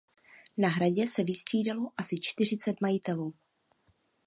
[0.57, 3.33] Na hradě se vystřídalo asi čtyřicet majitelů.